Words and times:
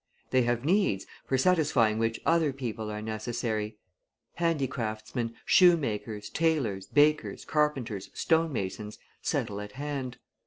They 0.31 0.41
have 0.41 0.65
needs 0.65 1.05
for 1.27 1.37
satisfying 1.37 1.99
which 1.99 2.19
other 2.25 2.51
people 2.53 2.89
are 2.89 3.03
necessary; 3.03 3.77
handicraftsmen, 4.39 5.35
shoemakers, 5.45 6.31
tailors, 6.31 6.87
bakers, 6.87 7.45
carpenters, 7.45 8.09
stonemasons, 8.11 8.97
settle 9.21 9.61
at 9.61 9.73
hand. 9.73 10.17